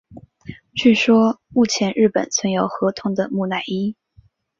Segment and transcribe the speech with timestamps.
[0.73, 3.95] 据说目前日本存有河童的木乃伊。